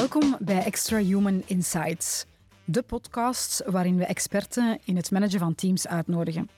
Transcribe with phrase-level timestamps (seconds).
[0.00, 2.24] Welkom bij Extra Human Insights,
[2.64, 6.48] de podcast waarin we experten in het managen van teams uitnodigen.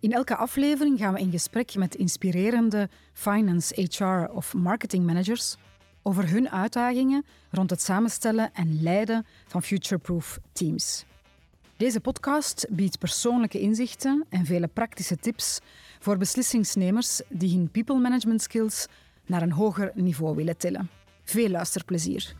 [0.00, 5.56] In elke aflevering gaan we in gesprek met inspirerende finance, HR of marketing managers
[6.02, 11.04] over hun uitdagingen rond het samenstellen en leiden van future-proof teams.
[11.76, 15.60] Deze podcast biedt persoonlijke inzichten en vele praktische tips
[15.98, 18.86] voor beslissingsnemers die hun people management skills
[19.26, 20.97] naar een hoger niveau willen tillen.
[21.28, 22.34] Veel luisterplezier.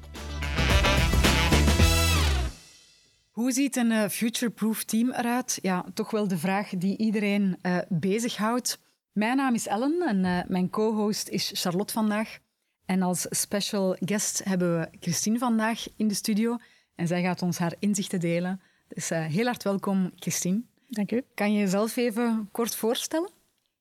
[3.31, 5.59] Hoe ziet een uh, future-proof team eruit?
[5.63, 8.79] Ja, toch wel de vraag die iedereen uh, bezighoudt.
[9.13, 12.39] Mijn naam is Ellen en uh, mijn co-host is Charlotte vandaag.
[12.85, 16.57] En als special guest hebben we Christine vandaag in de studio.
[16.95, 18.61] En zij gaat ons haar inzichten delen.
[18.89, 20.63] Dus heel hart welkom, Christine.
[20.89, 21.23] Dank u.
[21.35, 23.31] Kan je jezelf even kort voorstellen?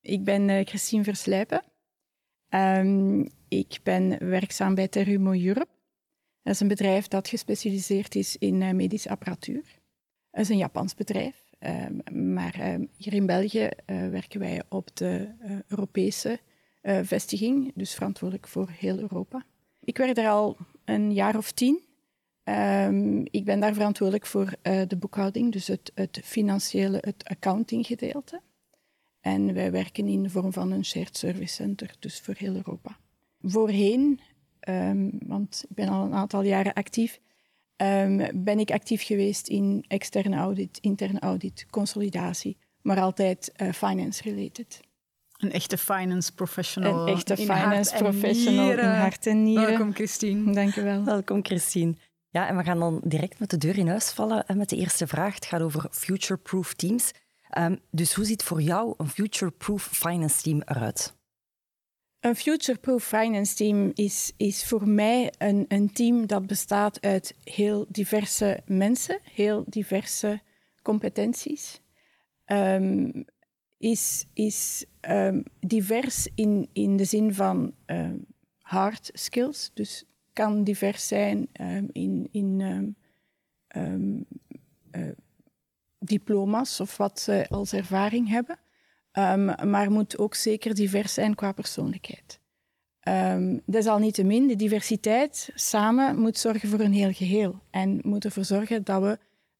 [0.02, 1.63] Ik ben Christine Verslijpen.
[2.50, 5.68] Um, ik ben werkzaam bij Terumo Europe.
[6.44, 9.63] Dat is een bedrijf dat gespecialiseerd is in uh, medische apparatuur.
[10.32, 11.52] Dat is een Japans bedrijf.
[11.60, 16.40] Um, maar um, hier in België uh, werken wij op de uh, Europese
[17.02, 19.46] vestiging, dus verantwoordelijk voor heel Europa.
[19.80, 21.82] Ik werk daar al een jaar of tien.
[23.32, 28.41] ik ben daar verantwoordelijk voor de boekhouding, dus het, het financiële, het accounting gedeelte.
[29.28, 32.98] En wij werken in de vorm van een shared service center, dus voor heel Europa.
[33.42, 34.20] Voorheen,
[34.70, 37.20] um, want ik ben al een aantal jaren actief,
[37.78, 44.80] um, ben ik actief geweest in externe audit, interne audit, consolidatie, maar altijd uh, finance-related.
[45.38, 47.08] Een echte finance professional.
[47.08, 49.68] Een echte finance professional in hart en nieren.
[49.68, 50.54] Welkom, Christine.
[50.54, 51.04] Dank je wel.
[51.04, 51.96] Welkom, Christine.
[52.30, 55.08] Ja, en we gaan dan direct met de deur in huis vallen met de eerste
[55.08, 55.36] vraag.
[55.36, 57.12] Het gaat over future-proof teams.
[57.57, 61.15] Um, dus hoe ziet voor jou een future-proof finance team eruit?
[62.20, 67.85] Een future-proof finance team is, is voor mij een, een team dat bestaat uit heel
[67.90, 70.41] diverse mensen, heel diverse
[70.81, 71.81] competenties.
[72.45, 73.25] Um,
[73.78, 77.74] is is um, divers in, in de zin van
[78.59, 81.50] hard skills, dus kan divers zijn
[81.91, 82.59] in, in
[83.75, 85.09] uh,
[86.00, 88.59] diploma's of wat ze als ervaring hebben.
[89.12, 92.40] Um, maar moet ook zeker divers zijn qua persoonlijkheid.
[93.08, 97.59] Um, desalniettemin, de diversiteit samen moet zorgen voor een heel geheel.
[97.69, 99.19] En moet ervoor zorgen dat, we,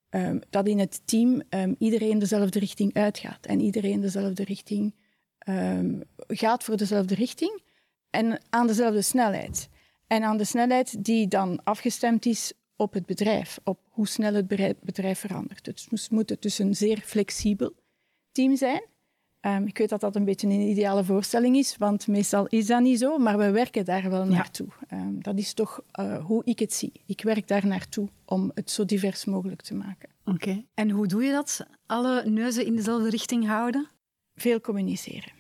[0.10, 1.42] um, dat in het team
[1.78, 3.46] iedereen dezelfde richting uitgaat.
[3.46, 4.96] En iedereen dezelfde richting
[6.28, 7.62] gaat voor dezelfde richting.
[8.10, 9.70] En aan dezelfde snelheid.
[10.08, 14.48] En aan de snelheid die dan afgestemd is op het bedrijf, op hoe snel het
[14.82, 15.66] bedrijf verandert.
[15.66, 17.74] Het moet dus een zeer flexibel
[18.32, 18.82] team zijn.
[19.42, 22.82] Um, ik weet dat dat een beetje een ideale voorstelling is, want meestal is dat
[22.82, 24.68] niet zo, maar we werken daar wel naartoe.
[24.94, 26.92] Um, dat is toch uh, hoe ik het zie.
[27.06, 30.10] Ik werk daar naartoe om het zo divers mogelijk te maken.
[30.26, 30.36] Oké.
[30.36, 30.66] Okay.
[30.74, 31.66] En hoe doe je dat?
[31.86, 33.90] Alle neuzen in dezelfde richting houden?
[34.36, 35.32] Veel communiceren.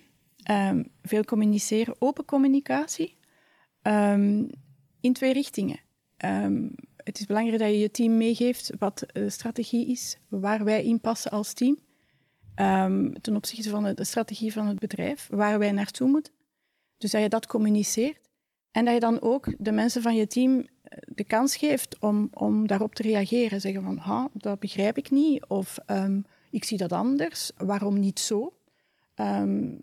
[0.52, 3.18] Um, veel communiceren, open communicatie.
[5.02, 5.80] in twee richtingen
[7.08, 11.00] het is belangrijk dat je je team meegeeft wat de strategie is, waar wij in
[11.00, 11.78] passen als team,
[12.56, 16.34] um, ten opzichte van de, strategie van het bedrijf, waar wij naartoe moeten.
[16.98, 18.30] Dus dat je dat communiceert
[18.72, 22.30] en dat je dan ook de mensen van je team eh, de kans geeft om,
[22.34, 23.62] om daarop te reageren.
[23.62, 28.20] Zeggen van, ha, dat begrijp ik niet, of um, ik zie dat anders, waarom niet
[28.20, 28.54] zo?
[29.16, 29.80] Um,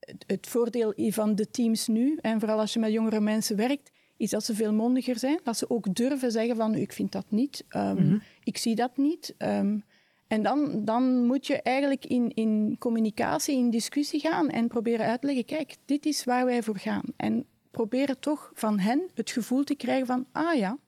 [0.00, 3.90] het, het voordeel van de teams nu, en vooral als je met jongere mensen werkt,
[4.18, 5.40] is dat ze veel mondiger zijn.
[5.42, 8.22] Dat ze ook durven zeggen van, ik vind dat niet, um, mm -hmm.
[8.42, 9.34] ik zie dat niet.
[9.38, 9.84] Um,
[10.26, 15.20] en dan, dan moet je eigenlijk in, in communicatie, in discussie gaan en proberen uit
[15.20, 17.04] te leggen, kijk, dit is waar wij voor gaan.
[17.16, 20.78] En proberen toch van hen het gevoel te krijgen van, ah ja,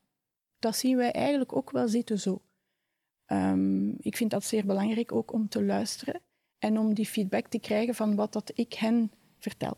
[0.59, 2.43] dat zien wij eigenlijk ook wel zitten zo.
[3.27, 6.21] Um, ik vind dat zeer belangrijk ook om te luisteren
[6.59, 9.77] en om die feedback te krijgen van wat dat ik hen vertel.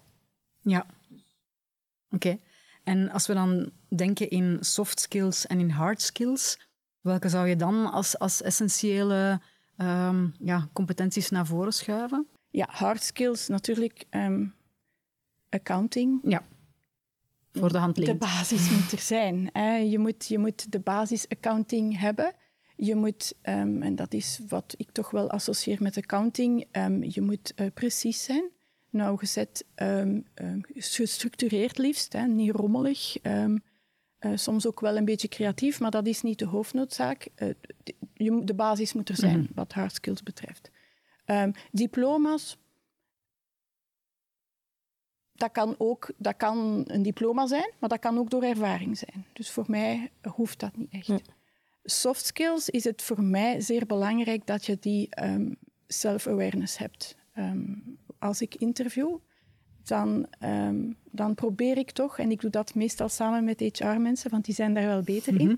[0.61, 0.87] Ja,
[2.11, 2.15] oké.
[2.15, 2.41] Okay.
[2.85, 6.59] En als we dan denken in soft skills en in hard skills,
[7.01, 9.41] welke zou je dan als, als essentiële
[9.77, 12.27] um, ja, competenties naar voren schuiven?
[12.51, 14.05] Ja, hard skills natuurlijk.
[14.11, 14.55] Um,
[15.49, 16.21] accounting.
[16.25, 16.43] Ja.
[17.53, 19.51] Voor de hand De basis moet er zijn.
[19.53, 19.77] Hè.
[19.77, 22.35] Je, moet, je moet de basis accounting hebben.
[22.77, 26.67] Je moet, um, en dat is wat ik toch wel associeer met accounting,
[27.15, 28.51] je moet uh, precies zijn
[28.93, 33.17] nauwgezet, um, um, gestructureerd liefst, hè, niet rommelig.
[33.23, 33.63] Um,
[34.21, 37.29] uh, soms ook wel een beetje creatief, maar dat is niet de hoofdnoodzaak.
[37.37, 37.49] Uh,
[37.83, 39.55] de, de, basis moet er zijn, mm -hmm.
[39.55, 40.71] wat hard skills betreft.
[41.71, 42.57] diploma's,
[45.33, 49.27] dat kan ook dat kan een diploma zijn, maar dat kan ook door ervaring zijn.
[49.33, 51.23] Dus voor mij hoeft dat niet echt.
[51.85, 55.09] Soft skills is het voor mij zeer belangrijk dat je die
[55.87, 57.17] self-awareness hebt.
[57.33, 57.75] Ehm,
[58.23, 59.17] als ik interview,
[59.83, 64.45] dan, um, dan probeer ik toch, en ik doe dat meestal samen met HR-mensen, want
[64.45, 65.57] die zijn daar wel beter in, mhm.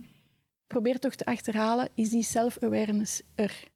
[0.67, 3.73] probeer toch te achterhalen, is die self-awareness er?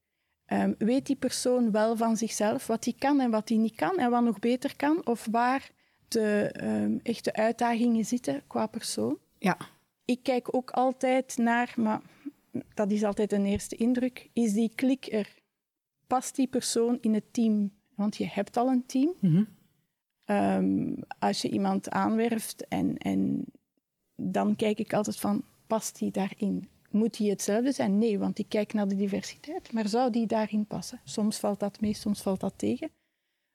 [0.52, 3.98] Um, weet die persoon wel van zichzelf wat hij kan en wat hij niet kan
[3.98, 5.06] en wat nog beter kan?
[5.06, 5.70] Of waar
[6.08, 9.18] de um, echte uitdagingen zitten qua persoon?
[9.38, 9.56] Ja.
[10.04, 12.00] Ik kijk ook altijd naar, maar
[12.74, 15.36] dat is altijd een eerste indruk, is die klik er?
[16.06, 17.77] Past die persoon in het team?
[17.98, 19.14] Want je hebt al een team.
[19.20, 19.46] Mm
[20.30, 23.44] um, als je iemand aanwerft en, en
[24.16, 26.68] dan kijk ik altijd van, past die daarin?
[26.90, 27.98] Moet die hetzelfde zijn?
[27.98, 29.72] Nee, want ik kijk naar de diversiteit.
[29.72, 31.00] Maar zou die daarin passen?
[31.04, 32.90] Soms valt dat mee, soms valt dat tegen.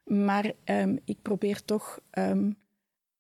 [0.04, 2.58] Maar um, ik probeer toch um,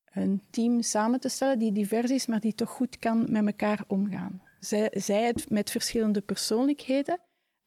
[0.05, 3.83] een team samen te stellen die divers is, maar die toch goed kan met elkaar
[3.87, 4.41] omgaan.
[4.59, 7.19] Zij, zij het met verschillende persoonlijkheden,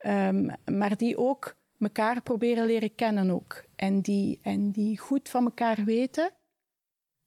[0.06, 3.64] um, maar die ook elkaar proberen leren kennen ook.
[3.76, 6.30] En die, en die goed van elkaar weten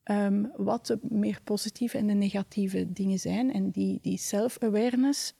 [0.03, 3.53] um, wat de meer positieve en de negatieve dingen zijn.
[3.53, 5.33] En die, die self-awareness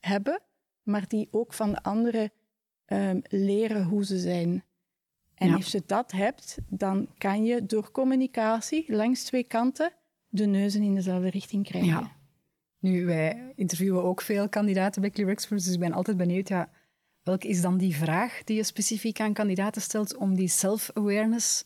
[0.00, 0.40] hebben,
[0.82, 2.32] maar die ook van de anderen
[2.86, 4.64] um, leren hoe ze zijn.
[5.34, 9.92] En als je dat hebt, dan kan je door communicatie langs twee kanten
[10.28, 11.90] de neuzen in dezelfde richting krijgen.
[11.90, 12.16] Ja.
[12.78, 16.70] Nu, wij interviewen ook veel kandidaten bij Clear Experts, dus ik ben altijd benieuwd, ja,
[17.22, 21.64] welke is dan die vraag die je specifiek aan kandidaten stelt om die self-awareness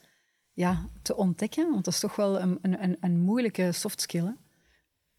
[0.52, 1.70] ja, te ontdekken?
[1.70, 4.34] Want dat is toch wel een, een, een moeilijke soft skill.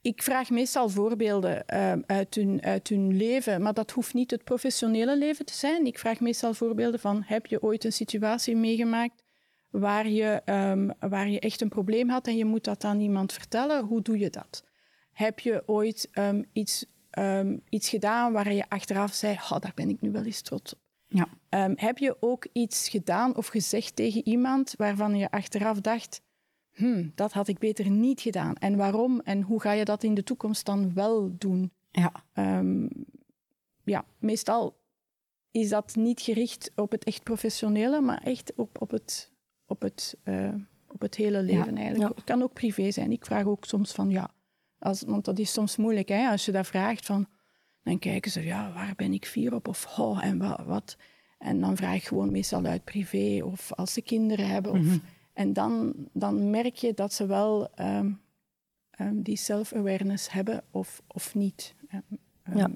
[0.01, 4.43] Ik vraag meestal voorbeelden uh, uit, hun, uit hun leven, maar dat hoeft niet het
[4.43, 5.85] professionele leven te zijn.
[5.85, 9.23] Ik vraag meestal voorbeelden van, heb je ooit een situatie meegemaakt
[9.69, 13.33] waar je, um, waar je echt een probleem had en je moet dat aan iemand
[13.33, 13.85] vertellen?
[13.85, 14.63] Hoe doe je dat?
[15.11, 16.85] Heb je ooit um, iets,
[17.17, 20.73] um, iets gedaan waar je achteraf zei, oh, daar ben ik nu wel eens trots
[20.73, 20.79] op?
[21.09, 21.27] Ja.
[21.75, 26.21] heb je ook iets gedaan of gezegd tegen iemand waarvan je achteraf dacht,
[26.73, 28.55] hmm, dat had ik beter niet gedaan.
[28.55, 29.19] En waarom?
[29.19, 31.71] En hoe ga je dat in de toekomst dan wel doen?
[31.91, 32.11] Ja.
[32.33, 32.89] Um,
[33.83, 34.77] ja, meestal
[35.51, 39.31] is dat niet gericht op het echt professionele, maar echt op, op, het,
[39.65, 40.53] op, het, uh,
[40.87, 41.81] op het hele leven ja.
[41.81, 42.15] eigenlijk.
[42.15, 43.11] Het kan ook privé zijn.
[43.11, 44.31] Ik vraag ook soms van, ja,
[44.79, 47.27] als, want dat is soms moeilijk, hè, als je dat vraagt van,
[47.83, 49.67] dan kijken ze, ja, waar ben ik fier op?
[49.67, 50.97] Of, oh, en wat, wat?
[51.37, 54.79] En dan vraag ik gewoon meestal uit privé, of als ze kinderen hebben, of...
[54.79, 54.97] Mhm.
[55.37, 58.21] En dan, dan merk je dat ze wel um,
[58.99, 61.75] um, die self-awareness hebben of, of niet.
[61.93, 62.69] Um, ja.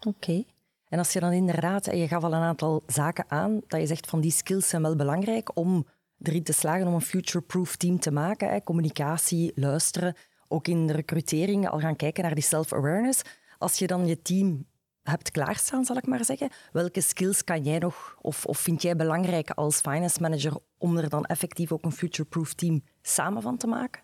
[0.00, 0.44] Oké.
[0.88, 3.86] En als je dan inderdaad, en je gaf al een aantal zaken aan, dat je
[3.86, 5.86] zegt van die skills zijn wel belangrijk om
[6.22, 8.48] erin te slagen om een future-proof team te maken.
[8.48, 8.62] Hè.
[8.62, 10.14] Communicatie, luisteren,
[10.48, 13.22] ook in de recrutering al gaan kijken naar die self-awareness.
[13.58, 14.66] Als je dan je team
[15.02, 16.50] hebt klaarstaan, zal ik maar zeggen.
[16.72, 21.08] Welke skills kan jij nog, of, of vind jij belangrijk als finance manager om er
[21.08, 24.02] dan effectief ook een future-proof team samen van te maken?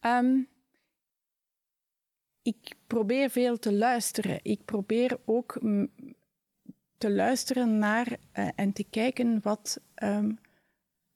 [0.00, 0.48] Um,
[2.42, 4.40] ik probeer veel te luisteren.
[4.42, 5.60] Ik probeer ook
[6.98, 10.38] te luisteren naar uh, en te kijken wat, um,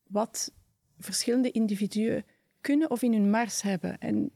[0.03, 0.53] wat
[0.99, 2.25] verschillende individuen
[2.63, 3.99] kunnen of in hun mars hebben.
[3.99, 4.33] En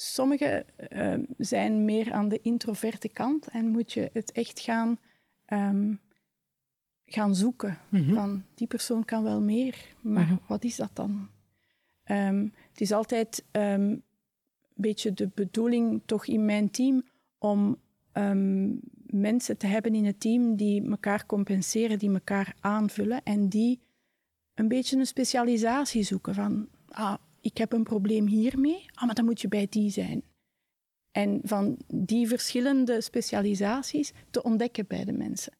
[0.00, 4.98] Sommigen uh, zijn meer aan de introverte kant en moet je het echt gaan,
[5.46, 6.00] um,
[7.06, 7.78] gaan zoeken.
[7.88, 10.40] Mm Van die persoon kan wel meer, maar mm -hmm.
[10.46, 11.28] wat is dat dan?
[12.04, 14.02] Um, het is altijd um, een
[14.74, 17.02] beetje de bedoeling, toch in mijn team,
[17.38, 17.78] om
[19.06, 23.80] mensen te hebben in het team die elkaar compenseren, die elkaar aanvullen en die
[24.54, 26.34] een beetje een specialisatie zoeken.
[26.34, 27.14] Van, ah,
[27.48, 30.22] ik heb een probleem hiermee, ah, maar dan moet je bij die zijn.
[31.10, 35.52] En van die verschillende specialisaties te ontdekken bij de mensen.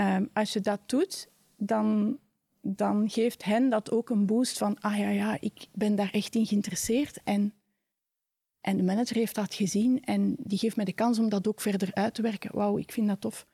[0.00, 2.18] Um, als je dat doet, dan,
[2.60, 6.34] dan geeft hen dat ook een boost van, ah ja, ja, ik ben daar echt
[6.34, 7.20] in geïnteresseerd.
[7.24, 7.54] En,
[8.60, 11.60] en de manager heeft dat gezien en die geeft mij de kans om dat ook
[11.60, 12.56] verder uit te werken.
[12.56, 13.46] Wauw, ik vind dat tof.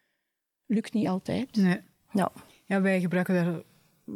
[0.67, 1.57] Lukt niet altijd.
[1.57, 1.81] Nee.
[2.13, 2.33] Ja.
[2.65, 3.63] ja, wij gebruiken daar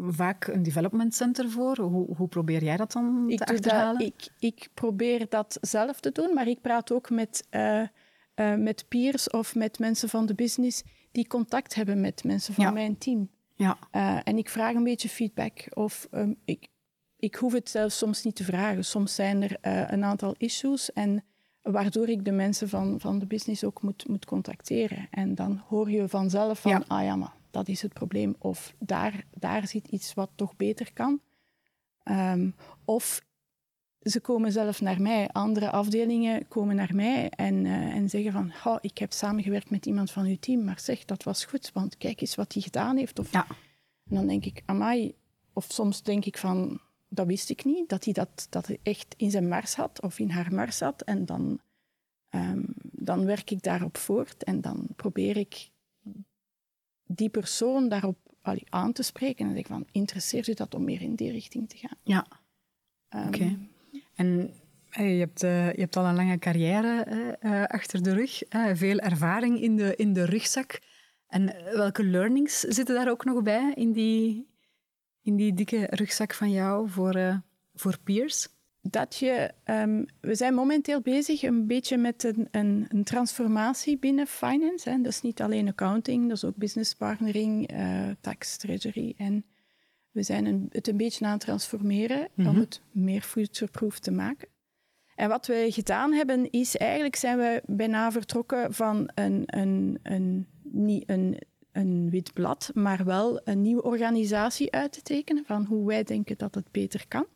[0.08, 1.78] vaak een development center voor.
[1.78, 3.98] Hoe, hoe probeer jij dat dan ik te achterhalen?
[3.98, 8.54] Dat, ik, ik probeer dat zelf te doen, maar ik praat ook met, uh, uh,
[8.54, 12.98] met peers of met mensen van de business die contact hebben met mensen van mijn
[12.98, 13.28] team.
[13.54, 13.78] Ja.
[13.92, 15.66] Uh, en ik vraag een beetje feedback.
[15.74, 16.68] Of um, ik,
[17.16, 18.84] ik hoef het zelfs soms niet te vragen.
[18.84, 19.56] Soms zijn er
[19.92, 21.24] een aantal issues en
[21.62, 25.08] waardoor ik de mensen van, van de business ook moet, moet contacteren.
[25.10, 26.84] En dan hoor je vanzelf van, ja.
[26.86, 28.36] ah ja, maar dat is het probleem.
[28.38, 31.20] Of daar, daar zit iets wat toch beter kan.
[32.02, 32.50] Ehm,
[32.84, 33.24] of
[34.00, 35.28] ze komen zelf naar mij.
[35.28, 39.86] Andere afdelingen komen naar mij en, eh, en zeggen van oh, ik heb samengewerkt met
[39.86, 42.96] iemand van uw team, maar zeg, dat was goed, want kijk eens wat hij gedaan
[42.96, 43.18] heeft.
[43.18, 43.46] Of, Ja.
[44.08, 45.14] En dan denk ik, amai.
[45.52, 49.14] Of soms denk ik van, dat wist ik niet, dat hij dat, dat hij echt
[49.16, 51.02] in zijn mars had of in haar mars had.
[51.02, 51.60] En dan,
[52.28, 55.70] ehm, dan werk ik daarop voort en dan probeer ik
[57.06, 59.38] die persoon daarop allee, aan te spreken.
[59.38, 61.96] En dan denk ik van, interesseert u dat om meer in die richting te gaan?
[62.02, 62.26] Ja,
[63.08, 63.58] Ehm, oké.
[64.14, 64.54] En
[64.90, 67.02] je hebt, eh, je hebt al een lange carrière
[67.40, 70.80] eh, achter de rug, veel ervaring in de, in de rugzak.
[71.26, 74.48] En eh, welke learnings zitten daar ook nog bij in die,
[75.22, 77.42] in die dikke rugzak van jou voor,
[77.74, 78.48] voor peers?
[78.90, 84.26] Dat je, ehm, we zijn momenteel bezig een beetje met een, een, een transformatie binnen
[84.26, 84.90] finance.
[84.90, 84.96] Hè.
[84.96, 89.14] Dat is niet alleen accounting, dat is ook business partnering, eh, tax, treasury.
[89.16, 89.44] En
[90.10, 94.48] we zijn een, het een beetje aan het transformeren om het meer future-proof te maken.
[95.14, 100.46] En wat we gedaan hebben, is eigenlijk zijn we bijna vertrokken van een, een, een,
[100.62, 101.38] niet een,
[101.72, 106.38] een wit blad, maar wel een nieuwe organisatie uit te tekenen van hoe wij denken
[106.38, 107.26] dat het beter kan.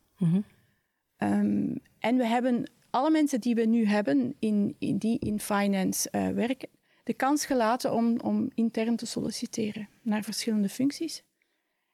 [1.21, 6.11] Ehm, en we hebben alle mensen die we nu hebben, in, in die in finance
[6.11, 6.69] eh, werken,
[7.05, 11.23] de kans gelaten om, om intern te solliciteren naar verschillende functies.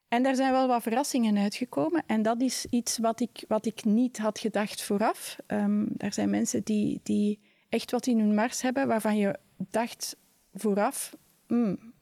[0.07, 2.03] En daar zijn wel wat verrassingen uitgekomen.
[2.05, 5.37] En dat is iets wat ik, wat ik niet had gedacht vooraf.
[5.47, 10.17] Ehm er zijn mensen die, die echt wat in hun mars hebben, waarvan je dacht
[10.53, 11.15] vooraf,
[11.47, 11.93] "Hmm,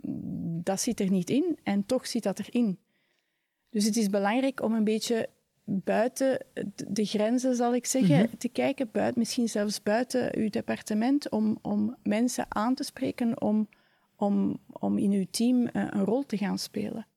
[0.63, 1.57] dat zit er niet in.
[1.63, 2.79] En toch zit dat erin.
[3.69, 5.29] Dus het is belangrijk om een beetje
[5.65, 6.45] buiten
[6.87, 8.89] de grenzen, zal ik zeggen, te kijken.
[8.91, 13.69] Buiten, misschien zelfs buiten uw departement, om, om mensen aan te spreken om,
[14.15, 17.07] om, om in uw team eh, een rol te gaan spelen.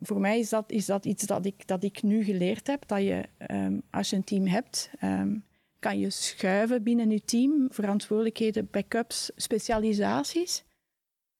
[0.00, 2.86] Voor mij is dat, is dat iets dat ik, dat ik nu geleerd heb.
[2.86, 5.36] Dat je, ehm, als je een team hebt, ehm,
[5.78, 7.66] kan je schuiven binnen je team.
[7.70, 10.64] Verantwoordelijkheden, backups, specialisaties.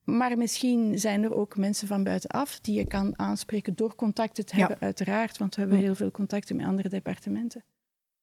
[0.04, 4.56] Maar misschien zijn er ook mensen van buitenaf die je kan aanspreken door contacten te
[4.56, 4.60] Ja.
[4.60, 5.38] hebben, uiteraard.
[5.38, 7.64] Want we hebben heel veel contacten met andere departementen.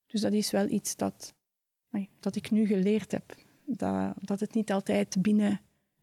[0.08, 1.34] Dus dat is wel iets dat,
[2.20, 3.36] dat ik nu geleerd heb.
[3.66, 5.62] Dat, dat het niet altijd binnen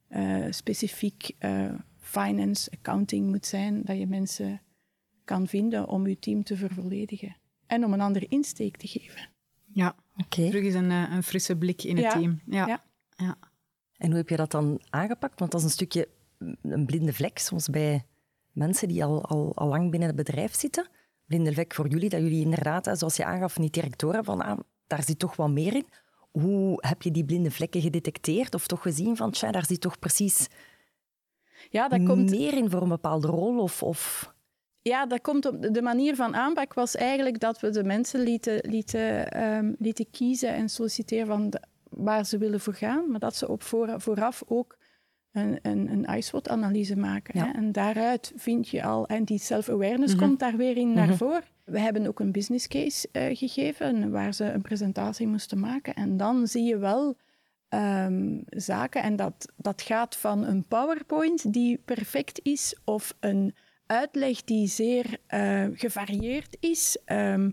[0.08, 3.82] eh, specifiek eh, finance, accounting moet zijn.
[3.84, 4.60] Dat je mensen
[5.24, 7.36] kan vinden om je team te vervolledigen.
[7.66, 9.28] En om een andere insteek te geven.
[9.72, 10.46] Ja, Oké.
[10.48, 12.10] terug eens een, eh, een frisse blik in het Ja.
[12.12, 12.40] team.
[12.46, 12.66] Ja.
[12.66, 12.84] Ja.
[13.16, 13.36] Ja.
[13.98, 15.38] En hoe heb je dat dan aangepakt?
[15.38, 16.08] Want dat is een stukje
[16.62, 18.06] een blinde vlek soms bij
[18.52, 20.88] mensen die al, al, al lang binnen het bedrijf zitten.
[21.26, 24.58] Blinde vlek voor jullie, dat jullie inderdaad, zoals je aangaf, niet direct horen van ah,
[24.86, 25.86] daar zit toch wat meer in.
[26.30, 29.98] Hoe heb je die blinde vlekken gedetecteerd of toch gezien van tja, daar zit toch
[29.98, 30.48] precies
[31.70, 33.58] Ja, dat komt, meer in voor een bepaalde rol?
[33.58, 34.34] Of, of...
[34.82, 38.70] ja, dat komt op de manier van aanpak was eigenlijk dat we de mensen lieten,
[38.70, 41.62] lieten, ehm, lieten kiezen en solliciteren van de-
[41.96, 44.76] waar ze willen voor gaan, maar dat ze op voor, vooraf ook
[45.32, 47.38] een, een, een ISWOT-analyse maken.
[47.38, 47.46] Ja.
[47.46, 47.52] Hè?
[47.52, 51.44] En daaruit vind je al, en die self-awareness komt daar weer in naar voren.
[51.64, 55.94] We hebben ook een business case eh, gegeven waar ze een presentatie moesten maken.
[55.94, 57.16] En dan zie je wel
[57.68, 63.54] ehm, zaken, en dat, dat gaat van een PowerPoint die perfect is, of een
[63.86, 66.98] uitleg die zeer eh, gevarieerd is.
[67.04, 67.50] Ehm,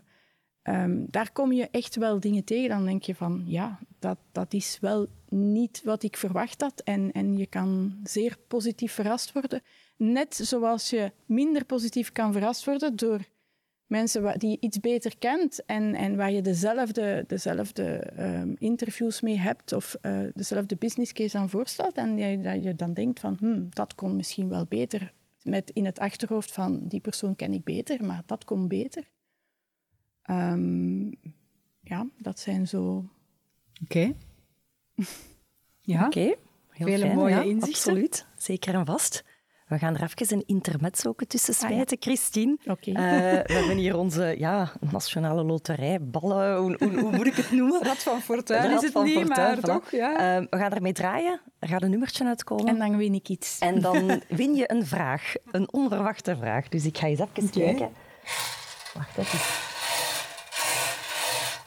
[0.63, 2.70] ehm, daar kom je echt wel dingen tegen.
[2.70, 6.82] Dan denk je van, ja, dat, dat is wel niet wat ik verwacht had.
[6.84, 9.62] En, en je kan zeer positief verrast worden.
[9.98, 13.20] Net zoals je minder positief kan verrast worden door
[13.88, 19.38] mensen die je iets beter kent en, en waar je dezelfde, dezelfde ehm, interviews mee
[19.38, 21.96] hebt of eh, dezelfde business case aan voorstelt.
[21.96, 25.13] En dat je dan denkt van, hmm, dat kon misschien wel beter.
[25.43, 29.03] Met in het achterhoofd van, die persoon ken ik beter, maar dat kon beter.
[30.24, 31.06] Ehm,
[31.82, 33.06] ja, dat zijn zo...
[33.84, 34.13] Oké.
[35.86, 36.06] Ja.
[36.06, 36.20] Oké,
[36.70, 37.74] heel Vele fijn, mooie ja, inzichten.
[37.74, 39.24] Absoluut, zeker en vast.
[39.68, 41.68] We gaan er even een intermezzo tussen Ah, ja.
[41.68, 42.58] smijten, Christine.
[42.65, 42.92] Oké.
[42.92, 42.96] Eh,
[43.46, 47.84] we hebben hier onze ja, nationale loterij, ballen, hoe, hoe, hoe moet ik het noemen?
[47.84, 49.62] Rad van Fortuin Rad is het van niet, Fortuin, maar voilà.
[49.62, 49.92] toch?
[49.92, 50.38] Ja.
[50.38, 51.42] Eh, we gaan ermee draaien.
[51.60, 52.68] Er gaat een nummertje uitkomen.
[52.68, 53.60] En dan win ik iets.
[53.60, 56.70] En dan win je een vraag, een onverwachte vraag.
[56.70, 57.89] Dus ik ga eens even kijken.
[58.94, 59.72] Wacht even.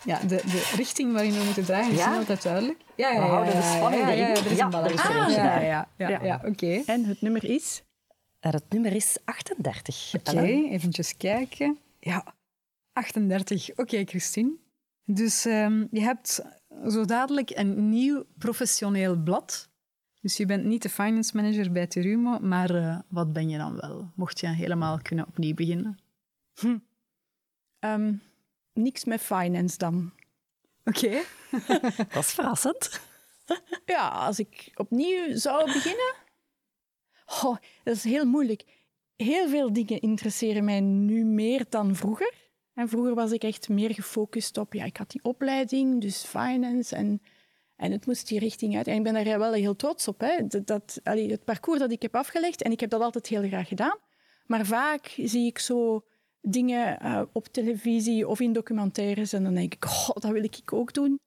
[0.06, 2.08] Ja, de, de richting waarin we moeten draaien is Ja?
[2.10, 2.80] niet altijd duidelijk.
[2.96, 4.56] Ja, We houden de spanning ja, ja, erin.
[4.56, 6.25] ja, er is Ja, een ja, ja, ja, ja, Ja.
[6.25, 6.82] ja, oké.
[6.86, 7.82] En het nummer is...
[8.40, 10.12] Het nummer is 38.
[10.14, 11.78] Oké, eventjes kijken.
[12.00, 12.34] Ja,
[12.92, 13.70] 38.
[13.76, 14.52] Oké, Christine.
[15.04, 16.42] Dus ehm, je hebt
[16.88, 19.68] zo dadelijk een nieuw professioneel blad.
[20.20, 23.76] Dus je bent niet de finance manager bij Terumo, maar eh, wat ben je dan
[23.80, 24.10] wel?
[24.14, 25.98] Mocht je helemaal kunnen opnieuw beginnen.
[27.78, 28.14] Ehm,
[28.76, 30.12] niks met finance dan.
[30.85, 31.23] Oké.
[32.12, 33.00] Dat is verrassend.
[33.85, 36.14] Ja, als ik opnieuw zou beginnen...
[37.26, 38.64] Oh, dat is heel moeilijk.
[39.16, 42.35] Heel veel dingen interesseren mij nu meer dan vroeger.
[42.75, 44.73] En vroeger was ik echt meer gefocust op...
[44.73, 47.23] Ja, ik had die opleiding, dus finance en...
[47.76, 48.87] En het moest die richting uit.
[48.87, 50.21] En ik ben daar wel heel trots op.
[50.21, 50.47] Hè.
[50.47, 53.42] Dat, dat, allee, het parcours dat ik heb afgelegd, en ik heb dat altijd heel
[53.42, 53.99] graag gedaan.
[54.47, 56.04] Maar vaak zie ik zo
[56.48, 60.72] dingen uh, op televisie of in documentaires en dan denk ik, oh, dat wil ik
[60.72, 61.20] ook doen.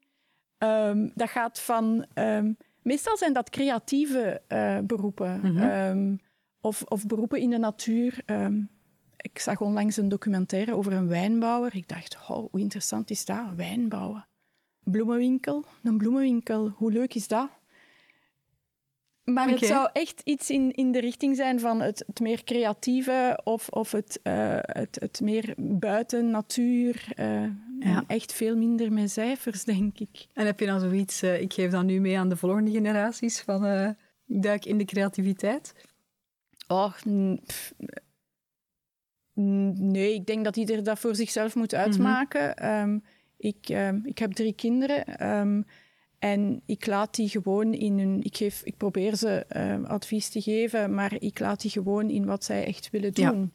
[0.57, 2.05] Um, dat gaat van...
[2.13, 5.39] Um, meestal zijn dat creatieve uh, beroepen.
[5.43, 5.69] Mm -hmm.
[5.69, 6.19] um,
[6.61, 8.23] of, of, beroepen in de natuur.
[9.17, 11.75] ik zag onlangs een documentaire over een wijnbouwer.
[11.75, 14.27] Ik dacht, oh, hoe interessant is dat, wijnbouwen.
[14.83, 17.49] Bloemenwinkel, een bloemenwinkel, hoe leuk is dat?
[19.33, 19.57] Maar okay.
[19.57, 23.69] het zou echt iets in, in de richting zijn van het, het meer creatieve of,
[23.69, 27.07] of het, uh, het, het meer buiten natuur.
[27.15, 27.43] Uh,
[27.79, 28.03] ja.
[28.07, 30.27] Echt veel minder met cijfers, denk ik.
[30.33, 33.41] En heb je dan zoiets, uh, ik geef dat nu mee aan de volgende generaties,
[33.41, 33.65] van
[34.27, 35.74] ik duik in de creativiteit?
[36.67, 36.93] Oh,
[37.45, 37.74] pff,
[39.33, 42.55] nee, ik denk dat ieder dat voor zichzelf moet uitmaken.
[42.55, 42.89] Mm -hmm.
[42.89, 43.03] um,
[43.38, 45.29] ik, um, ik heb drie kinderen.
[45.38, 45.65] Um,
[46.19, 48.23] en ik laat die gewoon in hun.
[48.23, 52.25] Ik, geef, ik probeer ze uh, advies te geven, maar ik laat die gewoon in
[52.25, 53.39] wat zij echt willen doen.
[53.39, 53.49] Ja.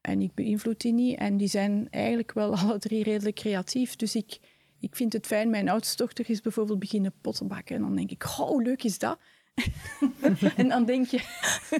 [0.00, 1.18] En ik beïnvloed die niet.
[1.18, 3.96] En die zijn eigenlijk wel alle drie redelijk creatief.
[3.96, 4.38] Dus ik,
[4.80, 5.50] ik vind het fijn.
[5.50, 7.76] Mijn oudste dochter is bijvoorbeeld beginnen potten bakken.
[7.76, 9.18] En dan denk ik, oh, hoe leuk is dat?
[10.56, 11.20] en dan denk je...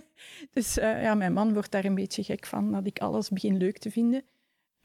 [0.54, 3.56] dus uh, ja, mijn man wordt daar een beetje gek van, dat ik alles begin
[3.56, 4.22] leuk te vinden.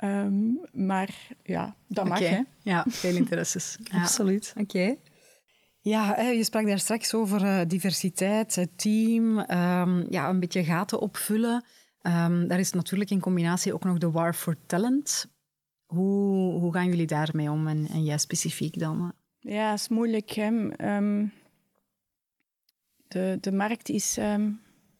[0.03, 2.19] Um, maar ja, dat okay.
[2.19, 2.41] mag, hè.
[2.61, 3.77] Ja, veel interesses.
[3.83, 4.01] ja.
[4.01, 4.53] Absoluut.
[4.57, 4.61] Oké.
[4.61, 4.99] Okay.
[5.81, 10.99] Ja, je sprak daar straks over uh, diversiteit, het team, um, ja, een beetje gaten
[10.99, 11.65] opvullen.
[12.01, 15.31] Um, daar is natuurlijk in combinatie ook nog de War for Talent.
[15.85, 19.13] Hoe, hoe gaan jullie daarmee om en, en jij specifiek dan?
[19.39, 20.35] Ja, het is moeilijk.
[20.37, 21.31] Um,
[23.07, 24.17] de, de markt is,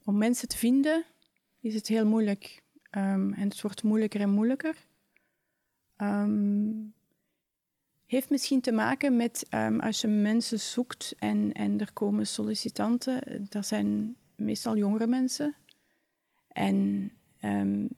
[0.04, 1.06] om mensen te vinden,
[1.62, 2.63] is het heel moeilijk.
[2.90, 4.76] en het wordt moeilijker en moeilijker
[8.08, 13.48] heeft misschien te maken met um, als je mensen zoekt en, en er komen sollicitanten,
[13.50, 15.56] dat zijn meestal jongere mensen.
[16.48, 17.12] En
[17.43, 17.89] um,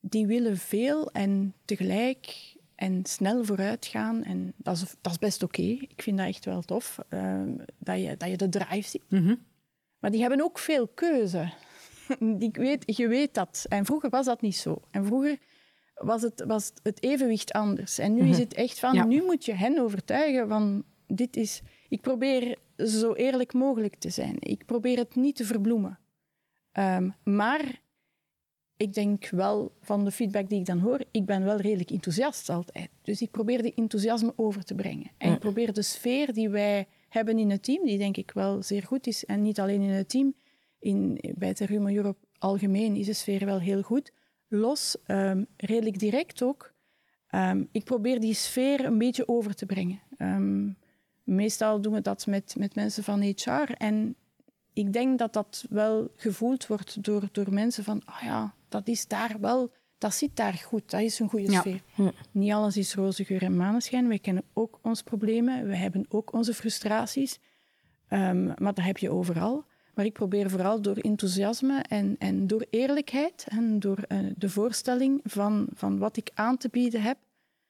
[0.00, 4.24] die willen veel en tegelijk en snel vooruit gaan.
[4.24, 5.60] En dat is, dat is best oké.
[5.60, 5.88] Okay.
[5.88, 9.02] Ik vind dat echt wel tof, um, dat, je, dat je de drive ziet.
[9.08, 9.44] Mm -hmm.
[9.98, 11.52] Maar die hebben ook veel keuze.
[12.38, 13.66] Die weet, je weet dat.
[13.68, 14.82] En vroeger was dat niet zo.
[14.90, 15.38] En vroeger
[15.94, 17.98] was het, was het evenwicht anders.
[17.98, 18.32] En nu mm -hmm.
[18.32, 19.04] is het echt van, ja.
[19.04, 21.62] nu moet je hen overtuigen van, dit is...
[21.88, 24.36] Ik probeer zo eerlijk mogelijk te zijn.
[24.38, 25.98] Ik probeer het niet te verbloemen.
[26.72, 27.82] Um, maar
[28.76, 32.48] ik denk wel van de feedback die ik dan hoor, ik ben wel redelijk enthousiast
[32.48, 32.88] altijd.
[33.02, 35.10] Dus ik probeer die enthousiasme over te brengen.
[35.18, 38.62] En ik probeer de sfeer die wij hebben in het team, die denk ik wel
[38.62, 40.34] zeer goed is, en niet alleen in het team,
[40.78, 44.12] in, bij Terumo Europe algemeen is de sfeer wel heel goed,
[44.48, 46.72] los, um, redelijk direct ook.
[47.30, 50.00] Um, ik probeer die sfeer een beetje over te brengen.
[50.18, 50.76] Um,
[51.22, 53.72] meestal doen we dat met, met mensen van HR.
[53.78, 54.16] En
[54.72, 58.88] ik denk dat dat wel gevoeld wordt door, door mensen van, ah oh ja, dat
[58.88, 61.60] is daar wel, dat zit daar goed, dat is een goede ja.
[61.60, 61.82] sfeer.
[61.94, 62.10] Hm.
[62.30, 64.08] Niet alles is roze geur en maneschijn.
[64.08, 67.38] Wij kennen ook onze problemen, we hebben ook onze frustraties.
[68.08, 69.64] maar dat heb je overal.
[69.94, 75.20] Maar ik probeer vooral door enthousiasme en, en door eerlijkheid en door uh, de voorstelling
[75.24, 77.18] van, van wat ik aan te bieden heb,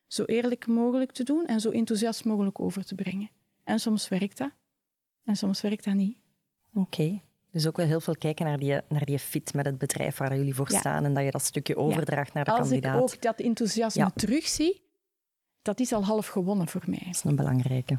[0.06, 3.30] zo eerlijk mogelijk te doen en zo enthousiast mogelijk over te brengen.
[3.64, 4.50] En soms werkt dat.
[5.24, 6.16] En soms werkt dat niet.
[6.74, 6.80] Oké.
[6.80, 7.22] Okay.
[7.50, 10.36] Dus ook wel heel veel kijken naar die, naar die fit met het bedrijf waar
[10.36, 10.78] jullie voor ja.
[10.78, 12.34] staan en dat je dat stukje overdraagt ja.
[12.34, 13.00] naar de Als kandidaat.
[13.00, 14.10] Als ik ook dat enthousiasme ja.
[14.10, 14.82] terugzie,
[15.62, 17.02] dat is al half gewonnen voor mij.
[17.04, 17.98] Dat is een belangrijke.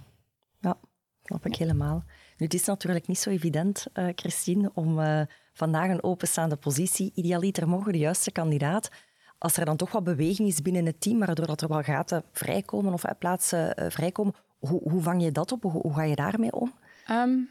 [0.60, 0.78] Ja,
[1.26, 2.04] snap ik helemaal.
[2.38, 5.22] Nu, het is natuurlijk niet zo evident, uh, Christine, om uh,
[5.54, 8.90] vandaag een openstaande positie, idealiter mogen de juiste kandidaat,
[9.38, 12.24] als er dan toch wat beweging is binnen het team, waardoor dat er wel gaten
[12.32, 15.64] vrijkomen of uh, plaatsen vrijkomen, hoe, hoe, vang je dat op?
[15.64, 16.74] Hoe, ga je daarmee om?
[17.12, 17.50] Um,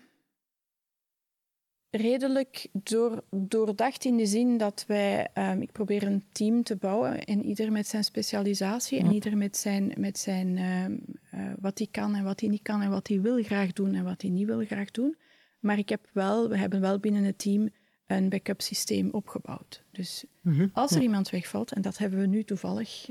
[1.95, 5.29] redelijk door, doordacht in de zin dat wij...
[5.35, 9.57] Um, ik probeer een team te bouwen en ieder met zijn specialisatie en ieder met
[9.57, 11.05] zijn, met zijn um,
[11.35, 13.95] uh, wat hij kan en wat hij niet kan en wat hij wil graag doen
[13.95, 15.17] en wat hij niet wil graag doen.
[15.61, 17.71] Maar ik heb wel, we hebben wel binnen het team
[18.07, 19.83] een backup systeem opgebouwd.
[19.91, 20.71] Dus mm -hmm.
[20.73, 21.03] als er ja.
[21.03, 23.11] iemand wegvalt, en dat hebben we nu toevallig,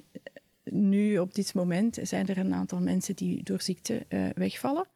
[0.63, 4.87] nu op dit moment zijn er een aantal mensen die door ziekte uh, wegvallen.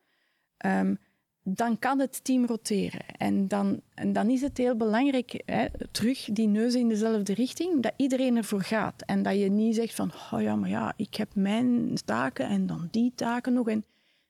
[0.65, 1.00] Um,
[1.49, 3.05] dan kan het team roteren.
[3.17, 7.81] En dan, en dan is het heel belangrijk, hè, terug die neus in dezelfde richting,
[7.81, 9.01] dat iedereen ervoor gaat.
[9.05, 12.67] En dat je niet zegt van, oh ja, maar ja, ik heb mijn taken en
[12.67, 13.69] dan die taken nog.
[13.69, 13.86] En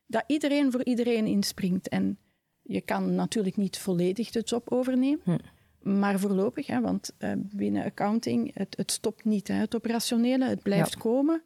[0.06, 1.88] dat iedereen voor iedereen inspringt.
[1.88, 2.18] En
[2.62, 5.98] je kan natuurlijk niet volledig de job overnemen, hm.
[5.98, 10.62] maar voorlopig, hè, want uh, binnen accounting, het, het stopt niet, hè, het operationele, het
[10.62, 11.42] blijft komen.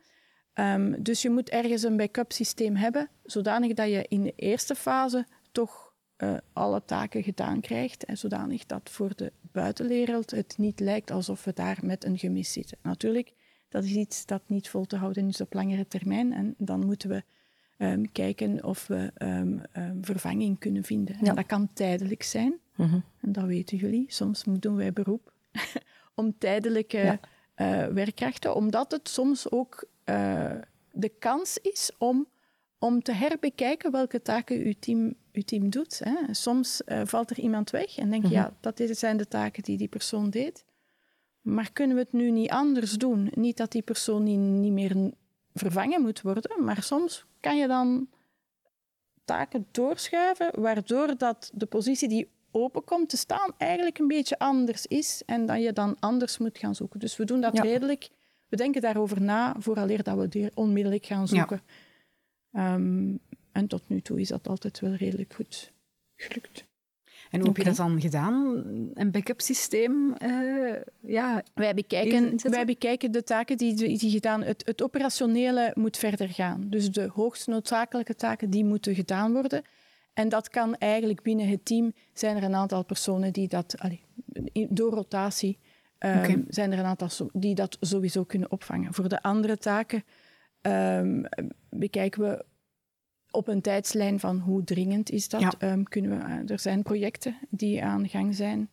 [0.54, 4.74] Um, dus je moet ergens een backup systeem hebben, zodanig dat je in de eerste
[4.74, 10.80] fase toch uh, alle taken gedaan krijgt en zodanig dat voor de buitenwereld het niet
[10.80, 12.78] lijkt alsof we daar met een gemis zitten.
[12.82, 13.32] Natuurlijk,
[13.68, 17.08] dat is iets dat niet vol te houden is op langere termijn en dan moeten
[17.08, 17.22] we
[17.78, 19.62] um, kijken of we um,
[20.00, 21.16] vervanging kunnen vinden.
[21.16, 22.98] En dat kan tijdelijk zijn, mhm.
[23.20, 24.04] en dat weten jullie.
[24.08, 25.32] Soms doen wij beroep
[26.14, 27.18] om tijdelijke
[27.56, 27.86] ja.
[27.86, 30.50] uh, werkkrachten, omdat het soms ook uh,
[30.92, 32.26] de kans is om
[32.82, 36.00] om te herbekijken welke taken uw team, uw team doet.
[36.04, 36.34] Hè.
[36.34, 38.38] Soms uh, valt er iemand weg en denk je, mhm.
[38.38, 40.64] ja, dat zijn de taken die die persoon deed.
[41.40, 43.30] Maar kunnen we het nu niet anders doen?
[43.34, 45.12] Niet dat die persoon niet, niet meer
[45.54, 48.08] vervangen moet worden, maar soms kan je dan
[49.24, 54.86] taken doorschuiven, waardoor dat de positie die open komt te staan eigenlijk een beetje anders
[54.86, 57.00] is en dat je dan anders moet gaan zoeken.
[57.00, 58.08] Dus we doen dat redelijk.
[58.48, 61.62] We denken daarover na vooraleer dat we onmiddellijk gaan zoeken.
[61.66, 61.72] Ja.
[62.52, 63.18] Um,
[63.52, 65.72] en tot nu toe is dat altijd wel redelijk goed
[66.16, 66.64] gelukt.
[67.30, 68.64] En hoe heb je dat dan gedaan?
[68.94, 70.14] Een backup systeem?
[70.22, 74.42] Uh, ja, wij, bekijken, wij bekijken de taken die, die gedaan...
[74.42, 76.66] Het, het operationele moet verder gaan.
[76.68, 79.62] Dus de hoogst noodzakelijke taken, die moeten gedaan worden.
[80.12, 81.92] En dat kan eigenlijk binnen het team...
[82.12, 83.74] zijn er een aantal personen die dat...
[83.78, 84.00] Allez,
[84.68, 85.58] door rotatie
[85.98, 88.94] um, zijn er een aantal die dat sowieso kunnen opvangen.
[88.94, 90.04] Voor de andere taken
[90.62, 91.24] um,
[91.70, 92.44] bekijken we
[93.30, 95.62] op een tijdslijn van hoe dringend is dat.
[95.62, 98.68] Um, kunnen we, eh, er zijn projecten die aan gang zijn.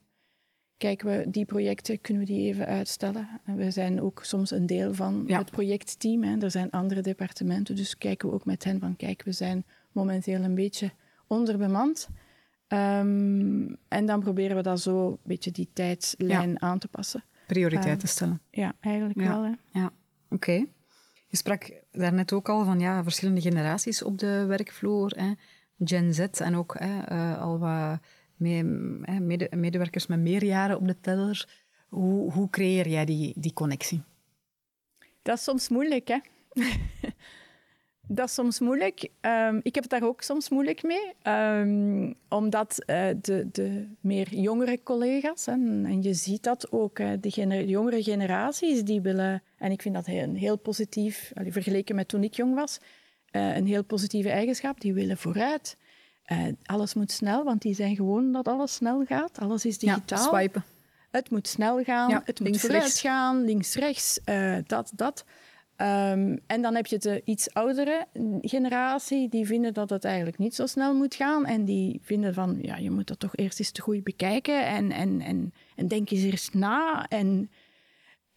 [0.77, 3.41] Kijken we die projecten, kunnen we die even uitstellen.
[3.45, 6.23] En we zijn ook soms een deel van het projectteam.
[6.23, 6.37] Hè.
[6.37, 10.43] Er zijn andere departementen, dus kijken we ook met hen van kijk, we zijn momenteel
[10.43, 10.91] een beetje
[11.27, 12.09] onderbemand.
[12.67, 17.23] Um, en dan proberen we dat zo een beetje die tijdslijn aan te passen.
[17.47, 18.41] Prioriteiten stellen.
[18.49, 19.43] Ja, eigenlijk wel.
[19.43, 19.51] Hè.
[19.79, 19.91] Ja,
[20.29, 20.65] oké.
[21.27, 25.11] Je sprak daarnet ook al van ja, verschillende generaties op de werkvloer.
[25.15, 25.31] Hè.
[25.79, 27.99] Gen Z en ook hè, uh, al wat
[29.49, 31.49] medewerkers met meer jaren op de teller.
[31.87, 34.03] Hoe, hoe creëer jij die, die connectie?
[35.21, 36.17] Dat is soms moeilijk, hè?
[38.11, 39.09] Dat is soms moeilijk.
[39.21, 41.33] Um, ik heb het daar ook soms moeilijk mee.
[41.33, 47.11] Um, omdat uh, de, de meer jongere collega's, en, en je ziet dat ook, uh,
[47.19, 51.95] de, gener jongere generaties, die willen, en ik vind dat een heel positief, allee, vergeleken
[51.95, 52.79] met toen ik jong was,
[53.31, 55.77] uh, een heel positieve eigenschap, die willen vooruit.
[56.63, 59.39] alles moet snel, want die zijn gewoon dat alles snel gaat.
[59.39, 60.31] Alles is digitaal.
[60.31, 60.63] Ja, swipen.
[61.11, 64.19] Het moet snel gaan, ja, het moet vooruit gaan, links, rechts,
[64.67, 65.25] dat, dat.
[65.81, 68.07] Um, en dan heb je de iets oudere
[68.41, 71.45] generatie, die vinden dat het eigenlijk niet zo snel moet gaan.
[71.45, 74.91] En die vinden van, ja, je moet dat toch eerst eens te goed bekijken en,
[74.91, 77.05] en, en, en denk eens eerst na.
[77.09, 77.51] En,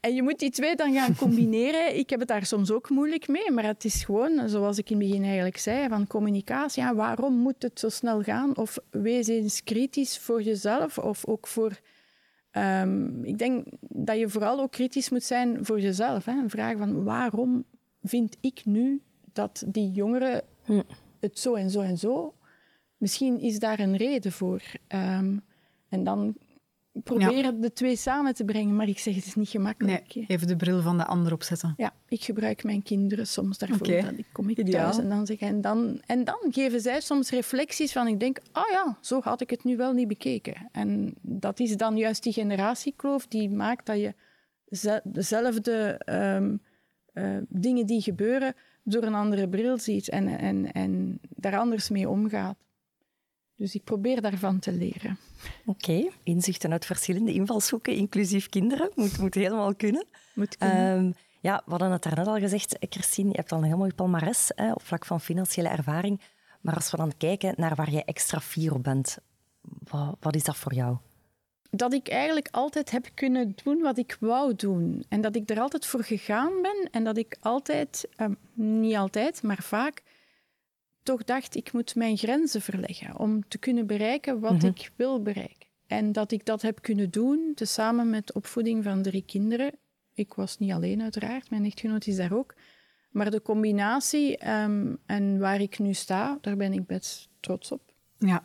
[0.00, 1.98] en je moet die twee dan gaan combineren.
[1.98, 4.98] ik heb het daar soms ook moeilijk mee, maar het is gewoon, zoals ik in
[4.98, 6.82] het begin eigenlijk zei, van communicatie.
[6.82, 8.56] Ja, waarom moet het zo snel gaan?
[8.56, 11.80] Of wees eens kritisch voor jezelf of ook voor
[12.56, 16.24] Um, ik denk dat je vooral ook kritisch moet zijn voor jezelf.
[16.24, 16.32] Hè?
[16.32, 17.64] Een vraag van waarom
[18.02, 20.82] vind ik nu dat die jongeren hm.
[21.20, 22.34] het zo en zo en zo...
[23.02, 24.62] Misschien is daar een reden voor.
[24.88, 25.42] Um,
[25.88, 26.36] en dan
[26.92, 30.14] proberen de twee samen te brengen, maar ik zeg het is niet gemakkelijk.
[30.14, 31.74] Nee, even de bril van de ander opzetten.
[31.76, 33.86] Ja, ik gebruik mijn kinderen soms daarvoor.
[33.86, 34.00] Okay.
[34.00, 37.92] Dan kom ik thuis en dan zeg en dan, en dan geven zij soms reflecties
[37.92, 40.68] van ik denk, ah oh ja, zo had ik het nu wel niet bekeken.
[40.72, 44.14] En dat is dan juist die generatiekloof die maakt dat je
[45.02, 46.00] dezelfde
[46.36, 46.60] um,
[47.14, 52.08] uh, dingen die gebeuren door een andere bril ziet en, en, en daar anders mee
[52.08, 52.56] omgaat.
[53.62, 55.18] Dus ik probeer daarvan te leren.
[55.64, 60.06] Oké, inzichten uit verschillende invalshoeken, inclusief kinderen, moet, moet helemaal kunnen.
[60.34, 60.98] Moet kunnen.
[60.98, 63.94] Um, ja, we hadden het daarnet al gezegd, Christine, je hebt al een heel mooi
[63.94, 66.20] palmares hè, op vlak van financiële ervaring.
[66.60, 69.18] Maar als we dan kijken naar waar je extra fier op bent,
[69.60, 70.96] wat, wat is dat voor jou?
[71.74, 75.04] dat ik eigenlijk altijd heb kunnen doen wat ik wou doen.
[75.08, 79.42] En dat ik er altijd voor gegaan ben en dat ik altijd, um, niet altijd,
[79.42, 80.02] maar vaak
[81.02, 84.66] toch dacht, ik moet mijn grenzen verleggen om te kunnen bereiken wat mhm.
[84.66, 85.66] ik wil bereiken.
[85.86, 89.72] En dat ik dat heb kunnen doen, tezamen met opvoeding van drie kinderen.
[90.14, 92.54] Ik was niet alleen uiteraard, mijn echtgenoot is daar ook.
[93.10, 97.92] Maar de combinatie um, en waar ik nu sta, daar ben ik best trots op.
[98.18, 98.44] Ja.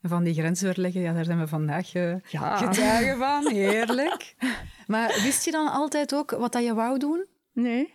[0.00, 3.48] En van die grenzen verleggen, ja, daar zijn we vandaag uh, getuigen van.
[3.52, 4.34] Heerlijk.
[4.86, 7.26] maar wist je dan altijd ook wat dat je wou doen?
[7.52, 7.94] Nee.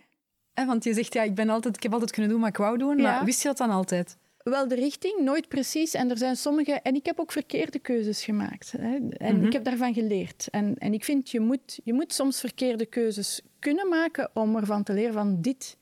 [0.54, 2.78] Want je zegt, ja, ik, ben altijd, ik heb altijd kunnen doen wat ik wou
[2.78, 2.96] doen.
[2.96, 4.16] Maar wist je dat dan altijd?
[4.42, 5.94] Wel, de richting, nooit precies.
[5.94, 6.72] En er zijn sommige...
[6.72, 8.72] En ik heb ook verkeerde keuzes gemaakt.
[8.72, 8.96] Hè.
[9.10, 9.46] En mhm.
[9.46, 10.48] ik heb daarvan geleerd.
[10.50, 14.82] En, en ik vind, je moet, je moet soms verkeerde keuzes kunnen maken om ervan
[14.82, 15.76] te leren van dit...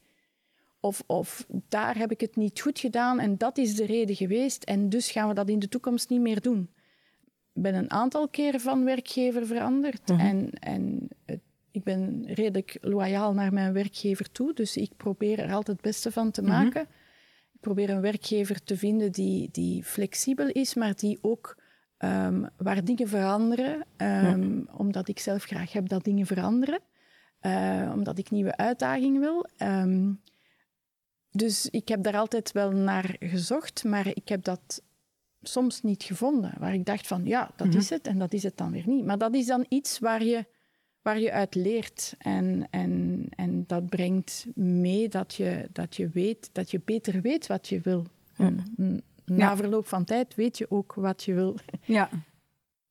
[0.81, 4.65] Of, of daar heb ik het niet goed gedaan en dat is de reden geweest.
[4.65, 6.71] En dus gaan we dat in de toekomst niet meer doen.
[7.55, 10.09] Ik ben een aantal keren van werkgever veranderd.
[10.09, 10.21] Mhm.
[10.21, 11.09] En, en
[11.73, 14.55] ik ben redelijk loyaal naar mijn werkgever toe.
[14.55, 16.51] Dus ik probeer er altijd het beste van te mhm.
[16.51, 16.87] maken
[17.63, 21.57] probeer een werkgever te vinden die, die flexibel is, maar die ook
[21.99, 26.81] um, waar dingen veranderen, um, omdat ik zelf graag heb dat dingen veranderen,
[27.43, 29.47] uh, omdat ik nieuwe uitdagingen wil.
[29.59, 30.21] Um,
[31.31, 34.83] dus ik heb daar altijd wel naar gezocht, maar ik heb dat
[35.43, 36.55] soms niet gevonden.
[36.59, 37.77] Waar ik dacht van, ja, dat mhm.
[37.77, 39.05] is het en dat is het dan weer niet.
[39.05, 40.47] Maar dat is dan iets waar je
[41.03, 42.15] waar je uit leert.
[42.19, 47.47] En, en, en dat brengt mee dat je, dat je weet, dat je beter weet
[47.47, 48.07] wat je wil.
[49.25, 51.57] Na verloop van tijd weet je ook wat je wil.
[51.85, 52.09] Ja.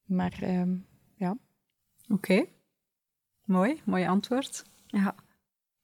[0.05, 0.75] Maar ehm,
[1.15, 1.37] ja.
[2.09, 2.45] Oké.
[3.45, 4.63] Mooi, mooi antwoord.
[4.87, 5.15] Ja.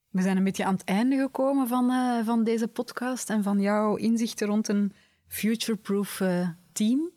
[0.09, 3.59] We zijn een beetje aan het einde gekomen van, uh, van deze podcast en van
[3.59, 4.93] jouw inzichten rond een
[5.27, 7.11] future-proof uh, team.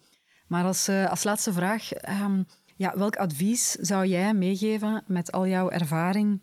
[0.47, 1.91] Maar als, uh, als laatste vraag,
[2.23, 2.47] um,
[2.81, 6.41] ja, welk advies zou jij meegeven met al jouw ervaring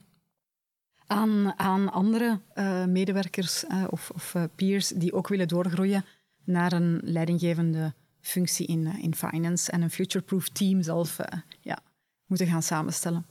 [1.08, 6.06] aan, aan andere uh, medewerkers uh, of, of uh, peers die ook willen doorgroeien
[6.44, 11.18] naar een leidinggevende functie in, in finance en een future-proof team zelf
[11.62, 11.80] ja,
[12.26, 13.26] moeten gaan samenstellen?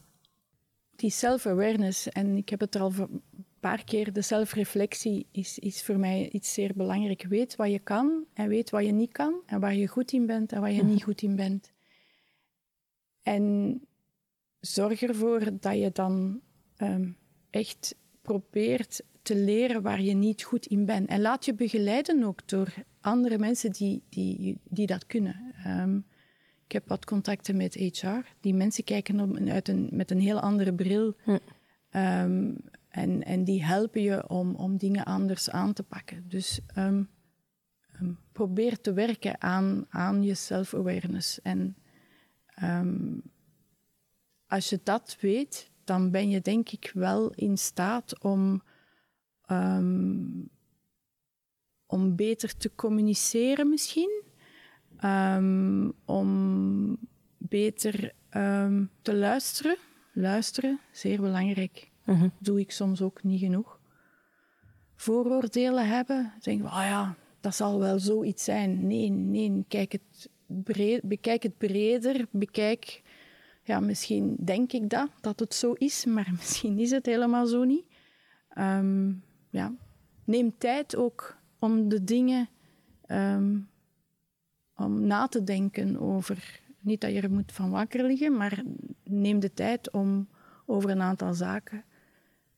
[0.97, 3.23] Die self-awareness, en ik heb het er al een
[3.61, 7.27] paar keer, de zelfreflectie is, is voor mij iets zeer belangrijk.
[7.29, 10.27] Weet wat je kan en weet wat je niet kan en waar je goed in
[10.27, 11.75] bent en waar je niet goed in bent.
[13.27, 13.81] En
[14.61, 16.41] zorg ervoor dat je dan
[16.77, 17.11] ehm,
[17.51, 21.09] echt probeert te leren waar je niet goed in bent.
[21.09, 25.55] En laat je begeleiden ook door andere mensen die, die, die dat kunnen.
[25.65, 25.97] Ehm,
[26.65, 28.35] ik heb wat contacten met HR.
[28.41, 31.17] Die mensen kijken op, uit een, met een heel andere bril.
[31.25, 31.39] Hm.
[31.91, 32.55] Ehm,
[32.89, 36.25] en, en die helpen je om, om dingen anders aan te pakken.
[36.29, 36.61] Dus
[38.33, 41.43] probeer te werken aan, aan je self-awareness.
[41.43, 41.77] En
[42.63, 43.23] Um,
[44.47, 48.63] als je dat weet, dan ben je denk ik wel in staat om,
[49.51, 50.51] um,
[51.87, 54.23] om beter te communiceren misschien.
[55.05, 56.99] Um, om
[57.39, 58.15] beter
[59.03, 59.77] te luisteren.
[60.13, 61.91] Luisteren, zeer belangrijk.
[62.07, 63.81] Uh Doe ik soms ook niet genoeg.
[64.95, 66.33] Vooroordelen hebben.
[66.41, 68.87] Denk oh ja, dat zal wel zoiets zijn.
[68.87, 70.31] Nee, nee, kijk het
[71.03, 73.03] bekijk het breder, bekijk,
[73.63, 77.65] ja, misschien denk ik dat, dat het zo is, maar misschien is het helemaal zo
[77.65, 77.85] niet.
[78.49, 79.13] Ehm,
[79.51, 79.75] ja.
[80.25, 82.49] Neem tijd ook om de dingen
[83.07, 83.59] ehm,
[84.77, 86.61] om na te denken over.
[86.81, 88.63] Niet dat je er moet van wakker liggen, maar
[89.05, 90.29] neem de tijd om
[90.67, 91.85] over een aantal zaken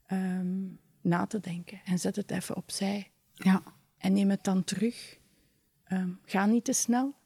[0.06, 0.56] ehm,
[1.00, 1.80] na te denken.
[1.84, 3.10] En zet het even opzij.
[3.32, 3.62] Ja.
[3.98, 5.18] En neem het dan terug.
[6.24, 7.17] ga niet te snel.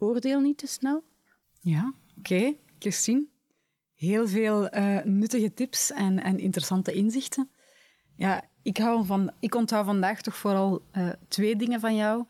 [0.00, 1.02] Oordeel niet te snel.
[1.60, 2.34] Ja, oké.
[2.34, 2.58] Okay.
[2.78, 3.26] Christine,
[3.94, 7.50] heel veel uh, nuttige tips en, en interessante inzichten.
[8.16, 12.24] Ja, ik, hou van, ik onthoud vandaag toch vooral uh, twee dingen van jou.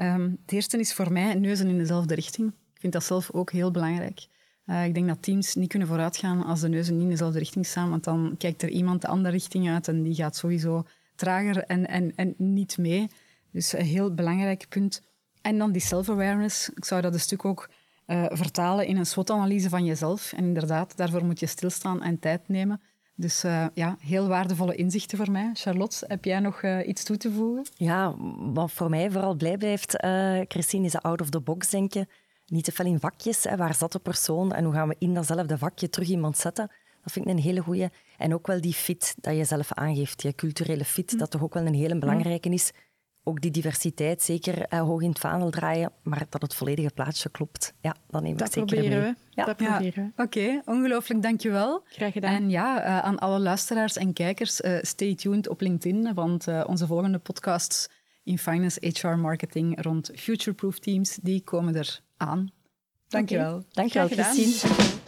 [0.00, 2.48] Um, het eerste is voor mij neuzen in dezelfde richting.
[2.48, 4.26] Ik vind dat zelf ook heel belangrijk.
[4.66, 7.66] Uh, ik denk dat teams niet kunnen vooruitgaan als de neuzen niet in dezelfde richting
[7.66, 11.64] staan, want dan kijkt er iemand de andere richting uit en die gaat sowieso trager
[11.64, 13.08] en, en, en niet mee.
[13.52, 15.02] Dus een heel belangrijk punt.
[15.42, 16.68] En dan die self-awareness.
[16.68, 17.68] Ik zou dat een stuk ook
[18.06, 20.32] uh, vertalen in een SWOT-analyse van jezelf.
[20.32, 22.80] En inderdaad, daarvoor moet je stilstaan en tijd nemen.
[23.14, 25.50] Dus uh, ja, heel waardevolle inzichten voor mij.
[25.54, 27.66] Charlotte, heb jij nog uh, iets toe te voegen?
[27.74, 28.14] Ja,
[28.52, 29.96] wat voor mij vooral blij blijft,
[30.48, 32.08] Christine, is out of the box denken.
[32.46, 33.44] Niet te veel in vakjes.
[33.44, 33.56] Hè.
[33.56, 36.70] Waar zat de persoon en hoe gaan we in datzelfde vakje terug iemand zetten?
[37.02, 37.88] Dat vind ik een hele goeie.
[38.18, 41.18] En ook wel die fit dat je zelf aangeeft, je culturele fit, hm.
[41.18, 42.72] dat toch ook wel een hele belangrijke is
[43.22, 47.30] ook die diversiteit zeker uh, hoog in het vaandel draaien, maar dat het volledige plaatje
[47.30, 47.74] klopt.
[47.80, 49.10] Ja, dan neem ik dat zeker proberen mee.
[49.10, 49.16] We.
[49.30, 49.44] Ja.
[49.44, 50.22] Dat proberen we.
[50.22, 51.82] Oké, ongelooflijk, dankjewel.
[51.84, 52.34] Graag gedaan.
[52.34, 56.86] En ja, uh, aan alle luisteraars en kijkers, uh, stay tuned op LinkedIn, want onze
[56.86, 57.88] volgende podcasts
[58.22, 62.50] in Finance HR Marketing rond future-proof teams, die komen er aan.
[63.08, 63.54] Dankjewel.
[63.54, 63.66] Okay.
[63.70, 64.99] Dankjewel, Christine.